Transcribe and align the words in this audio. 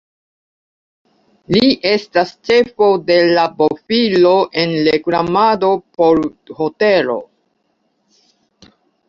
Li 1.57 1.67
estas 1.89 2.31
ĉefo 2.49 2.87
de 3.09 3.17
la 3.35 3.43
bofilo 3.59 4.33
en 4.63 4.75
reklamado 4.89 5.71
por 6.01 6.23
hotelo. 6.63 7.21